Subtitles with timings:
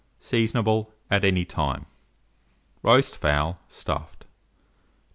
[0.19, 1.85] Seasonable at any time.
[2.81, 4.23] ROAST FOWL, Stuffed.
[4.25, 4.29] 965.